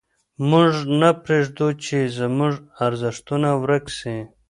[0.49, 2.53] موږ نه پرېږدو چې زموږ
[2.85, 4.17] ارزښتونه ورک سي.